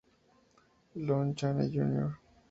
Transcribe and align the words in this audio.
Lon 0.95 1.35
Chaney 1.35 1.69
Jr. 1.69 2.17